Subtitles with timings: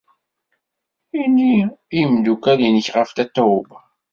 [1.21, 1.67] Ini i
[1.97, 3.79] yimeddukal-nnek ɣef Tatoeba.